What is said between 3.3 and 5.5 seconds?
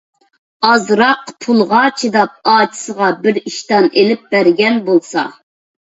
ئىشتان ئېلىپ بەرگەن بولسا.